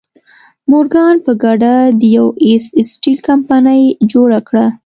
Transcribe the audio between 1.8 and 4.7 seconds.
د یو ایس سټیل کمپنۍ جوړه کړه.